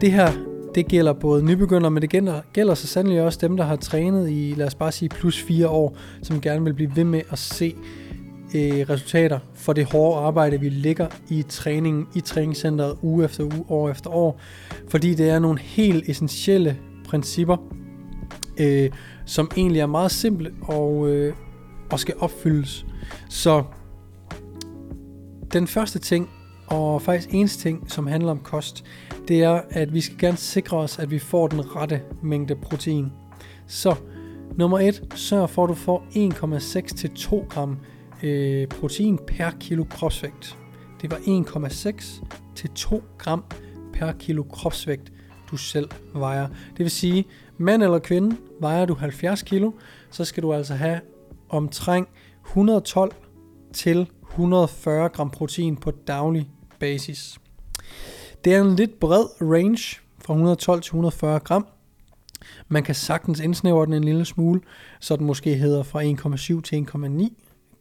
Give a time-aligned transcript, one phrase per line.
[0.00, 0.32] Det her,
[0.74, 4.30] det gælder både nybegyndere, men det gælder, gælder så sandelig også dem, der har trænet
[4.30, 7.38] i, lad os bare sige, plus fire år, som gerne vil blive ved med at
[7.38, 7.74] se
[8.54, 13.64] øh, resultater for det hårde arbejde, vi lægger i træningen i træningscenteret uge efter uge,
[13.68, 14.40] år efter år.
[14.88, 16.78] Fordi det er nogle helt essentielle
[17.08, 17.56] principper,
[18.60, 18.90] øh,
[19.24, 21.34] som egentlig er meget simple og, øh,
[21.90, 22.86] og skal opfyldes.
[23.28, 23.62] Så
[25.52, 26.30] den første ting,
[26.66, 28.84] og faktisk eneste ting, som handler om kost,
[29.28, 33.12] det er, at vi skal gerne sikre os, at vi får den rette mængde protein.
[33.66, 33.94] Så
[34.56, 37.78] nummer et, sørg for, at du får 1,6 til 2 gram
[38.22, 40.58] øh, protein per kilo kropsvægt.
[41.02, 43.44] Det var 1,6 til 2 gram
[43.92, 45.12] per kilo kropsvægt,
[45.50, 46.48] du selv vejer.
[46.48, 47.24] Det vil sige,
[47.58, 49.72] mand eller kvinde, vejer du 70 kilo,
[50.10, 51.00] så skal du altså have
[51.48, 52.08] omtrent
[52.46, 53.12] 112
[53.72, 57.38] til 140 gram protein på daglig basis.
[58.44, 61.66] Det er en lidt bred range fra 112 til 140 gram.
[62.68, 64.60] Man kan sagtens indsnævre den en lille smule,
[65.00, 67.28] så den måske hedder fra 1,7 til 1,9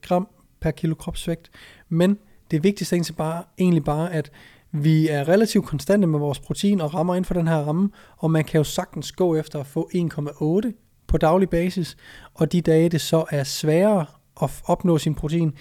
[0.02, 0.28] gram
[0.60, 1.52] per kilo kropsvægt.
[1.90, 2.18] Men
[2.52, 4.32] det vigtigste er bare, egentlig bare, at
[4.72, 8.32] vi er relativt konstante med vores protein og rammer inden for den her ramme, og
[8.32, 10.72] man kan jo sagtens gå efter at få 1,8
[11.08, 11.98] på daglig basis,
[12.34, 14.06] og de dage det så er sværere
[14.41, 15.53] at opnå sin protein,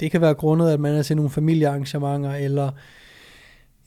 [0.00, 2.70] det kan være grundet, at man er til nogle familiearrangementer, eller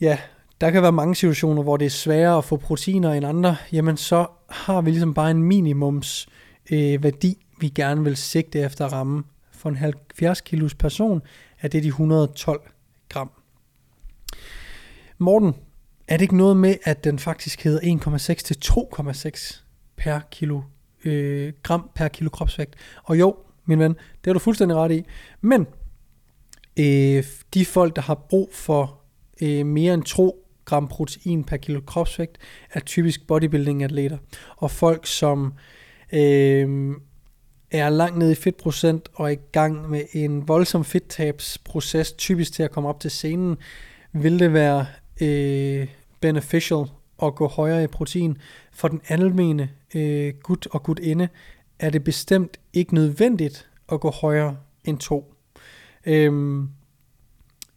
[0.01, 0.17] ja,
[0.61, 3.97] der kan være mange situationer, hvor det er sværere at få proteiner end andre, jamen
[3.97, 6.27] så har vi ligesom bare en minimums
[6.71, 9.23] øh, værdi, vi gerne vil sigte efter at ramme.
[9.51, 11.21] For en 70 kilos person
[11.59, 12.61] er det de 112
[13.09, 13.31] gram.
[15.17, 15.55] Morten,
[16.07, 19.61] er det ikke noget med, at den faktisk hedder 1,6 til 2,6
[19.97, 20.61] per kilo
[21.05, 22.75] øh, gram per kilo kropsvægt?
[23.03, 23.35] Og jo,
[23.65, 25.03] min ven, det har du fuldstændig ret i.
[25.41, 25.67] Men
[26.79, 27.23] øh,
[27.53, 28.99] de folk, der har brug for
[29.41, 32.37] øh, mere end 2 gram protein per kilo kropsvægt,
[32.73, 34.17] er typisk bodybuilding-atleter.
[34.57, 35.53] Og folk, som
[36.13, 36.95] øh,
[37.71, 42.63] er langt nede i fedtprocent og er i gang med en voldsom fedttabsproces, typisk til
[42.63, 43.57] at komme op til scenen,
[44.13, 44.85] vil det være
[45.21, 45.87] øh,
[46.19, 46.85] beneficial
[47.23, 48.37] at gå højere i protein.
[48.71, 51.27] For den almene øh, gut og gutinde
[51.81, 55.33] er det bestemt ikke nødvendigt at gå højere end 2.
[56.05, 56.69] Øhm,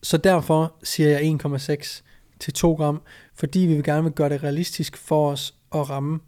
[0.02, 2.02] så derfor siger jeg 1,6
[2.40, 3.02] til 2 gram,
[3.34, 6.20] fordi vi vil gerne vil gøre det realistisk for os at ramme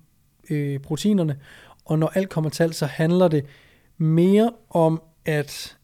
[0.51, 1.39] øh, proteinerne.
[1.85, 3.45] Og når alt kommer til alt, så handler det
[3.99, 5.77] mere om at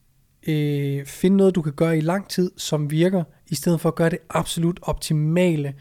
[0.47, 3.95] øh, finde noget, du kan gøre i lang tid, som virker, i stedet for at
[3.95, 5.75] gøre det absolut optimale,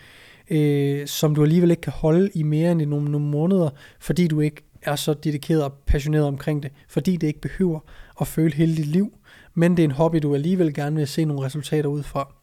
[0.49, 4.39] øh, som du alligevel ikke kan holde i mere end nogle, nogle måneder, fordi du
[4.39, 7.79] ikke er så dedikeret og passioneret omkring det, fordi det ikke behøver
[8.21, 9.13] at føle hele dit liv,
[9.53, 12.33] men det er en hobby, du alligevel gerne vil se nogle resultater ud fra.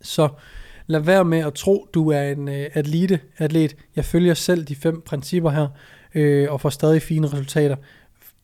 [0.00, 0.28] Så
[0.86, 3.76] lad være med at tro, du er en øh, atlete, atlet.
[3.96, 5.68] Jeg følger selv de fem principper her,
[6.14, 7.76] øh, og får stadig fine resultater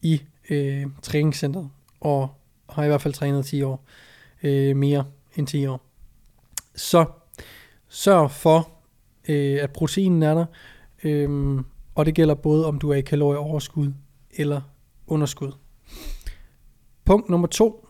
[0.02, 1.70] i øh, træningscenteret,
[2.00, 2.28] og
[2.70, 3.84] har i hvert fald trænet 10 år,
[4.42, 5.04] øh, mere
[5.36, 5.80] end 10 år.
[6.74, 7.04] Så
[7.88, 8.70] sørg for,
[9.28, 10.46] øh, at proteinen er der,
[11.04, 11.60] øh,
[11.94, 13.92] og det gælder både om du er i kalorieoverskud
[14.30, 14.60] eller
[15.06, 15.52] underskud.
[17.04, 17.88] Punkt nummer to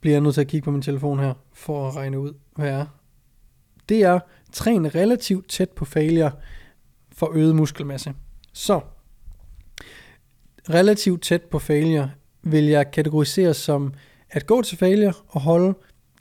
[0.00, 2.68] bliver jeg nødt til at kigge på min telefon her, for at regne ud, hvad
[2.68, 2.86] er.
[3.88, 4.20] Det er,
[4.52, 6.32] træn relativt tæt på failure
[7.12, 8.14] for øget muskelmasse.
[8.52, 8.80] Så,
[10.70, 12.10] relativt tæt på failure
[12.42, 13.94] vil jeg kategorisere som
[14.30, 15.74] at gå til failure og holde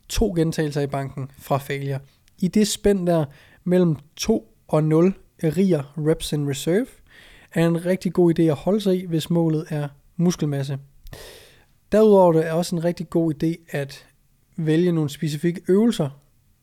[0.10, 2.00] to gentagelser i banken fra failure.
[2.40, 3.26] I det spænd der
[3.64, 5.14] mellem 2 og 0
[5.44, 6.88] riger reps in reserve,
[7.54, 9.88] er en rigtig god idé at holde sig i, hvis målet er
[10.18, 10.80] muskelmasse.
[11.92, 14.06] Derudover er det også en rigtig god idé at
[14.56, 16.10] vælge nogle specifikke øvelser,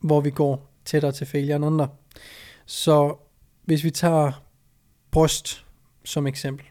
[0.01, 1.89] hvor vi går tættere til failure end andre.
[2.67, 3.17] Så
[3.65, 4.45] hvis vi tager
[5.11, 5.65] bryst
[6.05, 6.67] som eksempel,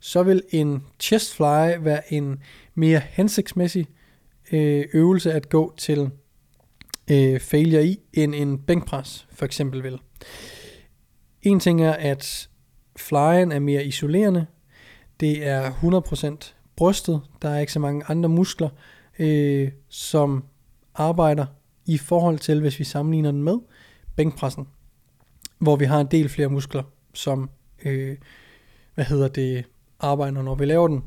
[0.00, 2.42] så vil en chest fly være en
[2.74, 3.86] mere hensigtsmæssig
[4.52, 6.10] øh, øvelse at gå til
[7.10, 9.98] øh, failure i, end en bænkpres for eksempel vil.
[11.42, 12.48] En ting er, at
[12.96, 14.46] flyen er mere isolerende.
[15.20, 17.20] Det er 100% brystet.
[17.42, 18.68] Der er ikke så mange andre muskler,
[19.18, 20.44] øh, som
[20.94, 21.46] arbejder
[21.86, 23.58] i forhold til, hvis vi sammenligner den med
[24.16, 24.68] bænkpressen,
[25.58, 26.82] hvor vi har en del flere muskler,
[27.14, 27.50] som
[27.84, 28.16] øh,
[28.94, 29.64] hvad hedder det,
[30.00, 31.04] arbejder, når vi laver den.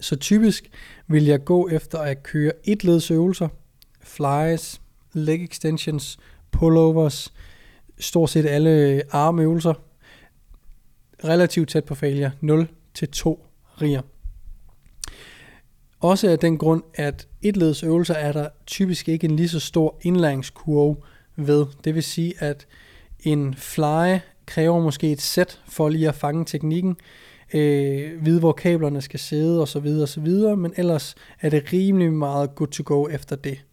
[0.00, 0.70] Så typisk
[1.06, 3.48] vil jeg gå efter at køre et leds øvelser,
[4.00, 4.80] flies,
[5.12, 6.18] leg extensions,
[6.50, 7.32] pullovers,
[8.00, 9.74] stort set alle armøvelser,
[11.24, 13.46] relativt tæt på failure, 0 til 2
[13.82, 14.02] riger.
[16.00, 19.60] Også af den grund, at et leds øvelser er der typisk ikke en lige så
[19.60, 20.96] stor indlæringskurve
[21.36, 21.66] ved.
[21.84, 22.66] Det vil sige, at
[23.20, 26.96] en fly kræver måske et sæt for lige at fange teknikken,
[27.54, 29.86] øh, vide hvor kablerne skal sidde osv.
[30.02, 30.28] osv.
[30.56, 33.64] Men ellers er det rimelig meget good to go efter det.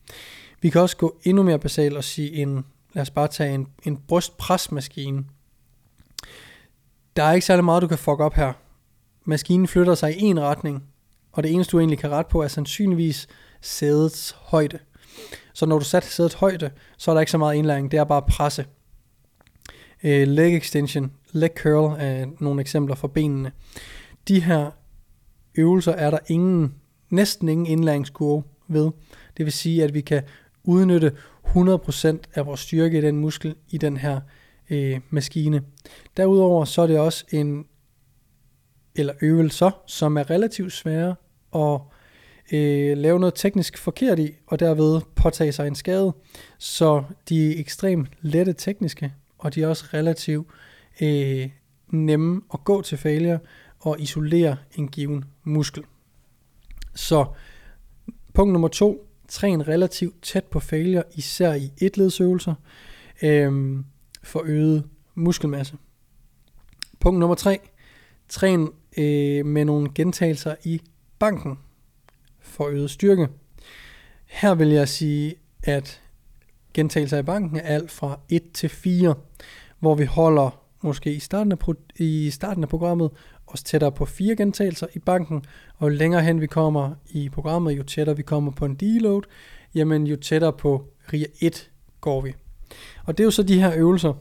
[0.61, 2.65] Vi kan også gå endnu mere basalt og sige en,
[2.97, 5.23] lad os bare tage en, en brystpresmaskine.
[7.15, 8.53] Der er ikke særlig meget, du kan fuck op her.
[9.25, 10.83] Maskinen flytter sig i en retning,
[11.31, 13.27] og det eneste, du egentlig kan rette på, er sandsynligvis
[13.61, 14.79] sædets højde.
[15.53, 18.03] Så når du satte sædet højde, så er der ikke så meget indlæring, det er
[18.03, 18.65] bare presse.
[20.03, 23.51] Øh, leg extension, leg curl er nogle eksempler for benene.
[24.27, 24.71] De her
[25.55, 26.75] øvelser er der ingen,
[27.09, 28.91] næsten ingen indlæringskurve ved.
[29.37, 30.23] Det vil sige, at vi kan
[30.67, 31.11] udnytte
[31.45, 34.19] 100% af vores styrke i den muskel i den her
[34.69, 35.61] øh, maskine.
[36.17, 37.65] Derudover så er det også en
[38.95, 41.15] eller øvelser, som er relativt svære
[41.55, 41.81] at
[42.51, 46.13] øh, lave noget teknisk forkert i, og derved påtage sig en skade.
[46.57, 50.47] Så de er ekstremt lette tekniske, og de er også relativt
[51.01, 51.49] øh,
[51.87, 53.39] nemme at gå til failure
[53.79, 55.83] og isolere en given muskel.
[56.95, 57.25] Så
[58.33, 62.53] punkt nummer to, træn relativt tæt på failure, især i etledsøvelser,
[63.21, 63.79] øh,
[64.23, 64.83] for øget
[65.15, 65.75] muskelmasse.
[66.99, 67.59] Punkt nummer tre,
[68.29, 70.81] træn øh, med nogle gentagelser i
[71.19, 71.59] banken
[72.39, 73.27] for øget styrke.
[74.25, 76.01] Her vil jeg sige, at
[76.73, 79.15] gentagelser i banken er alt fra 1 til 4,
[79.79, 81.57] hvor vi holder måske i starten af,
[81.95, 83.11] i starten af programmet
[83.47, 85.45] os tættere på fire gentagelser i banken,
[85.77, 89.21] og jo længere hen vi kommer i programmet, jo tættere vi kommer på en deload,
[89.75, 91.71] jamen jo tættere på RIA 1
[92.01, 92.33] går vi.
[93.05, 94.13] Og det er jo så de her øvelser,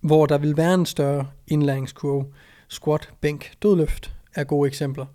[0.00, 2.26] hvor der vil være en større indlæringskurve.
[2.68, 5.06] Squat, bænk, dødløft er gode eksempler.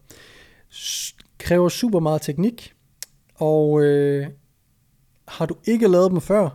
[0.73, 2.73] S- kræver super meget teknik,
[3.35, 4.27] og øh,
[5.27, 6.49] har du ikke lavet dem før,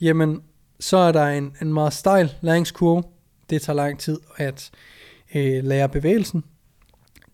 [0.00, 0.42] jamen
[0.80, 3.02] så er der en, en meget stejl læringskurve.
[3.50, 4.70] Det tager lang tid at
[5.34, 6.44] øh, lære bevægelsen.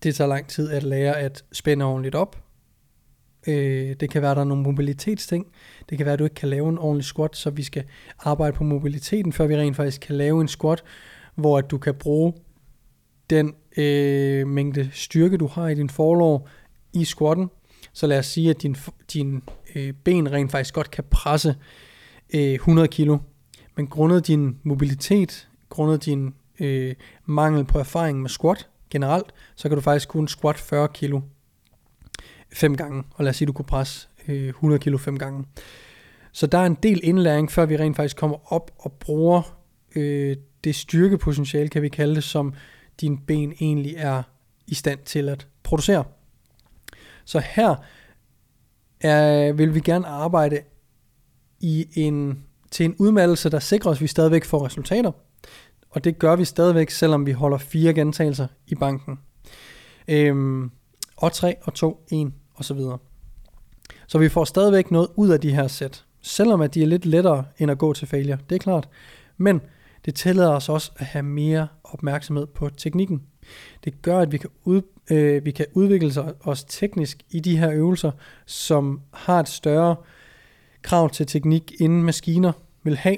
[0.03, 2.45] Det tager lang tid at lære at spænde ordentligt op.
[3.47, 5.47] Øh, det kan være, der er nogle mobilitetsting.
[5.89, 7.83] Det kan være, at du ikke kan lave en ordentlig squat, så vi skal
[8.19, 10.83] arbejde på mobiliteten, før vi rent faktisk kan lave en squat,
[11.35, 12.33] hvor at du kan bruge
[13.29, 16.47] den øh, mængde styrke, du har i din forlov
[16.93, 17.49] i squatten.
[17.93, 18.75] Så lad os sige, at din,
[19.13, 19.43] din
[19.75, 21.55] øh, ben rent faktisk godt kan presse
[22.33, 23.17] øh, 100 kilo.
[23.75, 29.75] Men grundet din mobilitet, grundet din øh, mangel på erfaring med squat generelt, så kan
[29.75, 31.21] du faktisk kun squat 40 kilo
[32.53, 33.03] fem gange.
[33.15, 35.45] Og lad os sige, du kunne presse øh, 100 kilo fem gange.
[36.31, 39.57] Så der er en del indlæring, før vi rent faktisk kommer op og bruger
[39.95, 42.53] øh, det styrkepotentiale, kan vi kalde det, som
[43.01, 44.23] din ben egentlig er
[44.67, 46.03] i stand til at producere.
[47.25, 47.75] Så her
[49.01, 50.61] er, vil vi gerne arbejde
[51.59, 55.11] i en, til en udmattelse, der sikrer os, at vi stadigvæk får resultater.
[55.95, 59.19] Og det gør vi stadigvæk, selvom vi holder fire gentagelser i banken.
[60.07, 60.71] Øhm,
[61.17, 62.97] og 3, og 2, 1 og så videre.
[64.07, 67.05] Så vi får stadigvæk noget ud af de her sæt, selvom at de er lidt
[67.05, 68.89] lettere end at gå til failure, det er klart.
[69.37, 69.61] Men
[70.05, 73.23] det tillader os også at have mere opmærksomhed på teknikken.
[73.83, 76.11] Det gør, at vi kan, ud, øh, vi kan udvikle
[76.43, 78.11] os teknisk i de her øvelser,
[78.45, 79.95] som har et større
[80.81, 82.51] krav til teknik, inden maskiner
[82.83, 83.17] vil have,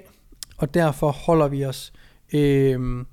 [0.58, 3.06] og derfor holder vi os øh, øh,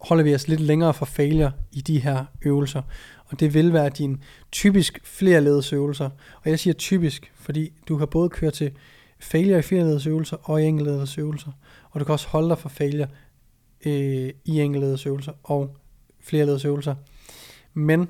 [0.00, 2.82] holder vi os lidt længere fra failure i de her øvelser.
[3.26, 6.10] Og det vil være din typisk flerledesøvelser.
[6.44, 8.72] Og jeg siger typisk, fordi du kan både køre til
[9.18, 11.50] failure i flerledesøvelser og i enkeltledesøvelser.
[11.90, 13.08] Og du kan også holde dig for failure
[13.86, 15.76] øh, i enkeltledesøvelser og
[16.20, 16.94] flerledesøvelser.
[17.74, 18.08] Men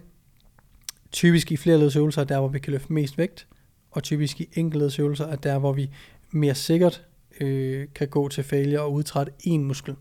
[1.12, 3.46] typisk i flerledesøvelser er der, hvor vi kan løfte mest vægt.
[3.90, 5.90] Og typisk i enkeltledesøvelser er der, hvor vi
[6.30, 7.04] mere sikkert
[7.40, 9.96] øh, kan gå til failure og udtrætte en muskel.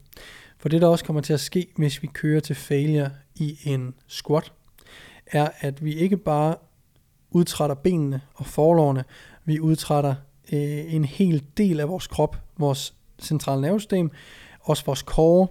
[0.58, 3.94] For det, der også kommer til at ske, hvis vi kører til failure i en
[4.08, 4.52] squat,
[5.28, 6.56] er, at vi ikke bare
[7.32, 9.04] udtrætter benene og forlårene,
[9.46, 10.16] vi udtrætter
[10.54, 14.12] øh, en hel del af vores krop, vores centrale nervesystem,
[14.62, 15.48] også vores core,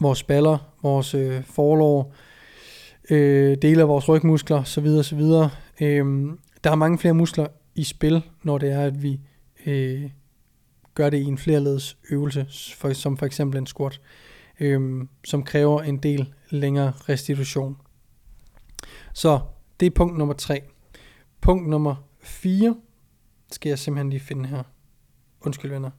[0.00, 2.14] vores baller, vores øh, forlår,
[3.10, 5.50] øh, dele af vores rygmuskler, så videre, så videre.
[5.80, 6.30] Øh,
[6.64, 9.20] der er mange flere muskler i spil, når det er, at vi
[9.66, 10.10] øh,
[11.00, 14.00] gør det i en flerledes øvelse, for, som for eksempel en squat,
[14.60, 17.76] øhm, som kræver en del længere restitution.
[19.12, 19.40] Så
[19.80, 20.62] det er punkt nummer 3.
[21.40, 22.76] Punkt nummer 4
[23.52, 24.62] skal jeg simpelthen lige finde her.
[25.40, 25.90] Undskyld venner.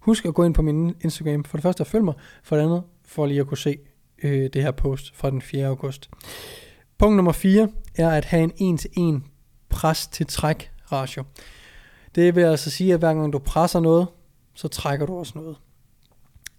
[0.00, 1.44] Husk at gå ind på min Instagram.
[1.44, 2.14] For det første at følge mig.
[2.42, 3.78] For det andet for lige at kunne se
[4.22, 5.66] øh, det her post fra den 4.
[5.66, 6.10] august.
[6.98, 9.24] Punkt nummer 4 er at have en en-til-en
[9.68, 11.24] pres til træk ratio.
[12.14, 14.06] Det vil altså sige, at hver gang du presser noget,
[14.54, 15.56] så trækker du også noget.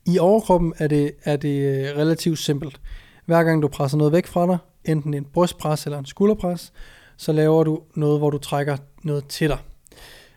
[0.06, 2.82] I overkroppen er det, er det øh, relativt simpelt.
[3.26, 6.74] Hver gang du presser noget væk fra dig, enten en brystpres eller en skulderpres,
[7.18, 9.58] så laver du noget, hvor du trækker noget til dig.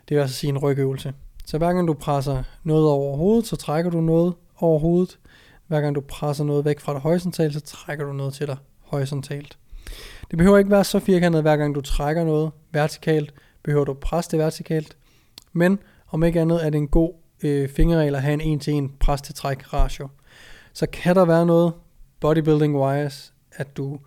[0.08, 1.14] Det vil altså sige en rygøvelse.
[1.46, 5.18] Så hver gang du presser noget over hovedet, så trækker du noget over hovedet.
[5.66, 8.56] Hver gang du presser noget væk fra dig horisontalt, så trækker du noget til dig
[8.80, 9.58] horisontalt.
[10.30, 14.30] Det behøver ikke være så firkantet, hver gang du trækker noget vertikalt, behøver du presse
[14.30, 14.96] det vertikalt.
[15.52, 17.12] Men om ikke andet er det en god
[17.45, 20.09] øh, fingerregel have en en-til-en pres til træk ratio.
[20.73, 21.73] Så kan der være noget
[22.21, 23.99] bodybuilding wise, at du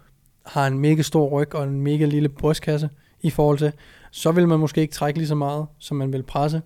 [0.45, 2.89] har en mega stor ryg og en mega lille brystkasse
[3.21, 3.71] i forhold til,
[4.11, 6.61] så vil man måske ikke trække lige så meget, som man vil presse.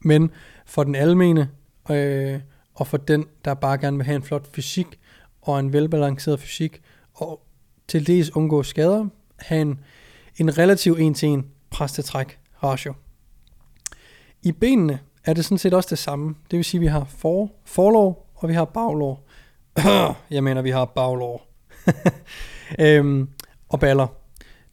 [0.00, 0.30] Men
[0.66, 1.50] for den almene,
[1.90, 2.40] øh,
[2.74, 4.86] og for den, der bare gerne vil have en flot fysik,
[5.42, 6.82] og en velbalanceret fysik,
[7.14, 7.42] og
[7.88, 9.06] til dels undgå skader,
[9.38, 9.80] have en,
[10.36, 12.94] en relativ en-til-en pres til træk ratio.
[14.42, 16.34] I benene er det sådan set også det samme.
[16.50, 19.26] Det vil sige, at vi har for, forlov, og vi har baglov.
[20.30, 21.42] Jeg mener, vi har baglov.
[22.78, 23.28] øhm,
[23.68, 24.06] og baller.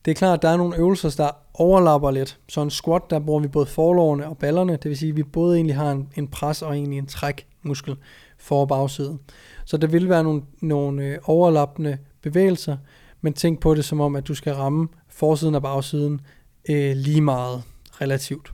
[0.05, 2.39] Det er klart, at der er nogle øvelser, der overlapper lidt.
[2.49, 4.73] Så en squat, der bruger vi både forlovene og ballerne.
[4.73, 7.95] Det vil sige, at vi både egentlig har en, en pres og egentlig en trækmuskel
[8.37, 9.19] for bagsiden.
[9.65, 12.77] Så der vil være nogle, nogle øh, overlappende bevægelser,
[13.21, 16.21] men tænk på det som om, at du skal ramme forsiden og bagsiden
[16.69, 17.63] øh, lige meget
[18.01, 18.53] relativt.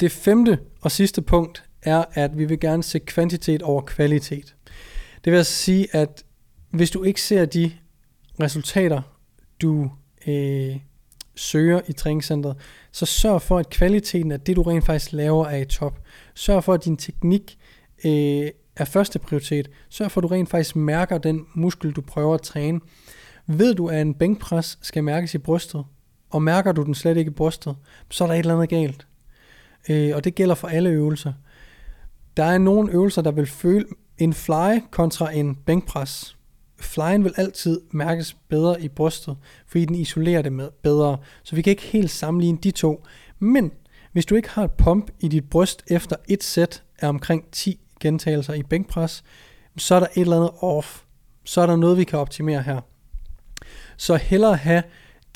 [0.00, 4.56] Det femte og sidste punkt er, at vi vil gerne se kvantitet over kvalitet.
[5.24, 6.24] Det vil altså sige, at
[6.70, 7.72] hvis du ikke ser de
[8.40, 9.02] resultater,
[9.62, 9.90] du
[10.26, 10.76] øh,
[11.34, 12.56] søger i træningscenteret,
[12.92, 16.00] så sørg for, at kvaliteten af det, du rent faktisk laver, er i top.
[16.34, 17.58] Sørg for, at din teknik
[18.04, 19.70] øh, er første prioritet.
[19.88, 22.80] Sørg for, at du rent faktisk mærker den muskel, du prøver at træne.
[23.46, 25.84] Ved du, at en bænkpres skal mærkes i brystet,
[26.30, 27.76] og mærker du den slet ikke i brystet,
[28.10, 29.06] så er der et eller andet galt.
[29.88, 31.32] Øh, og det gælder for alle øvelser.
[32.36, 33.84] Der er nogle øvelser, der vil føle
[34.18, 36.36] en fly kontra en bænkpres.
[36.80, 41.18] Flyen vil altid mærkes bedre i brystet, fordi den isolerer det med bedre.
[41.42, 43.04] Så vi kan ikke helt sammenligne de to.
[43.38, 43.72] Men
[44.12, 47.80] hvis du ikke har et pump i dit bryst efter et sæt af omkring 10
[48.00, 49.24] gentagelser i bænkpres,
[49.76, 51.02] så er der et eller andet off.
[51.44, 52.80] Så er der noget, vi kan optimere her.
[53.96, 54.82] Så hellere have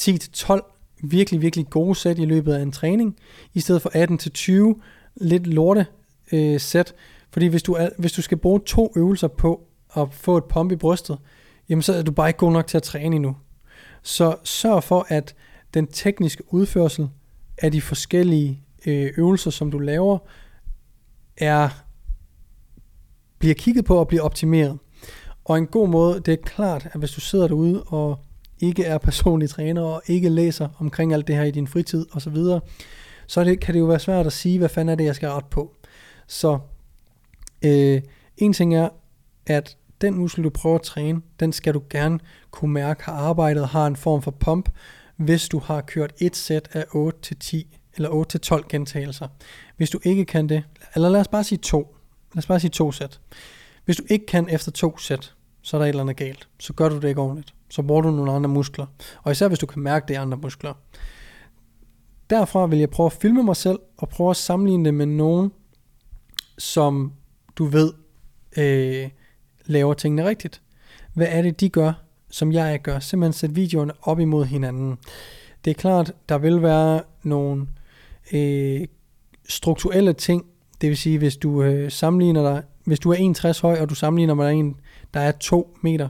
[0.03, 0.72] 10-12
[1.03, 3.17] virkelig, virkelig gode sæt i løbet af en træning,
[3.55, 3.91] i stedet for
[4.75, 4.81] 18-20
[5.17, 5.87] lidt lorte
[6.33, 6.95] øh, sæt.
[7.31, 9.67] Fordi hvis du, er, hvis du skal bruge to øvelser på
[9.97, 11.19] at få et pump i brystet,
[11.69, 13.37] jamen så er du bare ikke god nok til at træne endnu.
[14.03, 15.35] Så sørg for, at
[15.75, 17.09] den tekniske udførsel
[17.59, 20.19] af de forskellige øh, øvelser, som du laver,
[21.37, 21.69] er
[23.39, 24.79] bliver kigget på og bliver optimeret.
[25.45, 28.19] Og en god måde, det er klart, at hvis du sidder derude og
[28.63, 32.37] ikke er personlig træner og ikke læser omkring alt det her i din fritid osv.,
[32.37, 32.61] så,
[33.27, 35.29] så det, kan det jo være svært at sige, hvad fanden er det, jeg skal
[35.29, 35.75] rette på.
[36.27, 36.59] Så
[37.65, 38.03] øh,
[38.37, 38.89] en ting er,
[39.47, 42.19] at den muskel, du prøver at træne, den skal du gerne
[42.51, 44.69] kunne mærke har arbejdet har en form for pump,
[45.17, 47.63] hvis du har kørt et sæt af 8-10
[47.97, 49.29] eller 8-12 gentagelser.
[49.77, 50.63] Hvis du ikke kan det,
[50.95, 51.97] eller lad os bare sige to.
[52.35, 53.21] Lad os bare sige to sæt.
[53.85, 56.49] Hvis du ikke kan efter to sæt, så er der et eller andet galt.
[56.59, 57.55] Så gør du det ikke ordentligt.
[57.73, 58.87] Så bruger du nogle andre muskler.
[59.23, 60.75] Og især hvis du kan mærke det andre muskler.
[62.31, 65.53] Derfra vil jeg prøve at filme mig selv, og prøve at sammenligne det med nogen,
[66.59, 67.13] som
[67.57, 67.93] du ved
[68.57, 69.11] øh,
[69.67, 70.63] laver tingene rigtigt.
[71.15, 71.93] Hvad er det, de gør,
[72.31, 72.99] som jeg gør?
[72.99, 74.99] Simpelthen sætte videoerne op imod hinanden.
[75.65, 77.67] Det er klart, der vil være nogle
[78.33, 78.87] øh,
[79.49, 80.47] strukturelle ting,
[80.81, 83.95] det vil sige, hvis du øh, sammenligner dig, hvis du er 1,60 høj, og du
[83.95, 84.77] sammenligner med en,
[85.15, 86.09] der er 2 meter,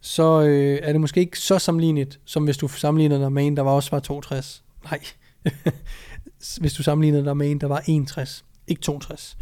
[0.00, 3.56] så øh, er det måske ikke så sammenlignet, som hvis du sammenligner dig med en,
[3.56, 4.64] der var også var 62.
[4.84, 5.00] Nej.
[6.60, 9.36] hvis du sammenligner dig med en, der var 61, ikke 62.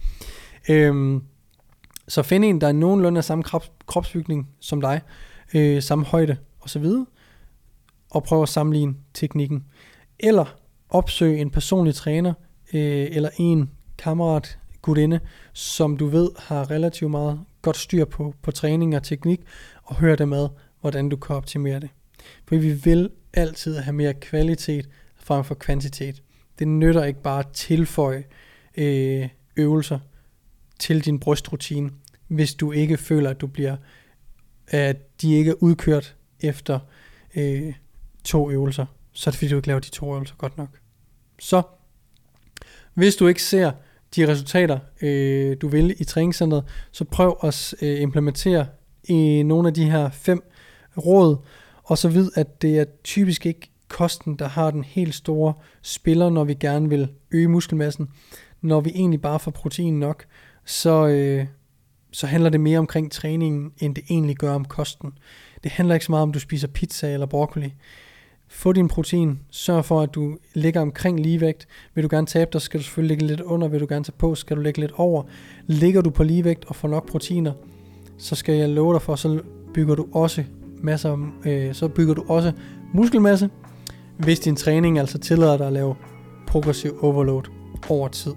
[0.68, 1.22] Øhm,
[2.08, 5.00] så find en, der er nogenlunde af samme krop, kropsbygning som dig,
[5.54, 6.86] øh, samme højde osv.,
[8.10, 9.64] og prøv at sammenligne teknikken.
[10.18, 10.56] Eller
[10.88, 12.34] opsøg en personlig træner,
[12.72, 15.20] øh, eller en kammerat, gudinde,
[15.52, 19.40] som du ved har relativt meget godt styr på, på træning og teknik,
[19.82, 20.48] og hør dem med,
[20.80, 21.88] hvordan du kan optimere det.
[22.48, 26.22] For vi vil altid have mere kvalitet frem for kvantitet.
[26.58, 28.24] Det nytter ikke bare at tilføje
[28.76, 29.98] øh, øvelser
[30.78, 31.90] til din brystrutine,
[32.28, 33.76] hvis du ikke føler, at du bliver,
[34.68, 36.78] at de ikke er udkørt efter
[37.36, 37.74] øh,
[38.24, 38.86] to øvelser.
[39.12, 40.68] Så er det fordi, du ikke laver de to øvelser godt nok.
[41.38, 41.62] Så
[42.94, 43.72] hvis du ikke ser
[44.16, 48.66] de resultater, øh, du vil i træningscenteret, så prøv at øh, implementere
[49.04, 50.42] i nogle af de her fem
[50.96, 51.36] råd,
[51.84, 56.30] og så vid, at det er typisk ikke kosten, der har den helt store spiller,
[56.30, 58.08] når vi gerne vil øge muskelmassen.
[58.60, 60.24] Når vi egentlig bare får protein nok,
[60.64, 61.46] så, øh,
[62.12, 65.12] så handler det mere omkring træningen, end det egentlig gør om kosten.
[65.64, 67.74] Det handler ikke så meget om, du spiser pizza eller broccoli.
[68.50, 69.38] Få din protein.
[69.50, 71.66] Sørg for, at du ligger omkring ligevægt.
[71.94, 73.68] Vil du gerne tabe dig, skal du selvfølgelig ligge lidt under.
[73.68, 75.22] Vil du gerne tage på, skal du ligge lidt over.
[75.66, 77.52] Ligger du på ligevægt og får nok proteiner,
[78.18, 79.40] så skal jeg love dig for, så
[79.74, 80.44] bygger du også
[80.82, 82.52] masser, øh, så bygger du også
[82.94, 83.50] muskelmasse,
[84.18, 85.94] hvis din træning altså tillader dig at lave
[86.46, 87.42] progressiv overload
[87.88, 88.32] over tid.